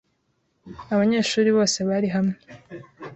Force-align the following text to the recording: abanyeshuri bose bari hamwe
abanyeshuri 0.93 1.49
bose 1.57 1.77
bari 1.89 2.07
hamwe 2.15 2.35